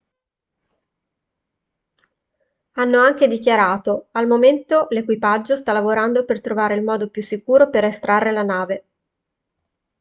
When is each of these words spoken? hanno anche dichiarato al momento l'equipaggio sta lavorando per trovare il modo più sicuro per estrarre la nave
hanno 2.71 2.99
anche 2.99 3.27
dichiarato 3.27 4.07
al 4.13 4.25
momento 4.25 4.87
l'equipaggio 4.89 5.55
sta 5.55 5.73
lavorando 5.73 6.25
per 6.25 6.41
trovare 6.41 6.73
il 6.73 6.81
modo 6.81 7.11
più 7.11 7.21
sicuro 7.21 7.69
per 7.69 7.83
estrarre 7.83 8.31
la 8.31 8.41
nave 8.41 8.85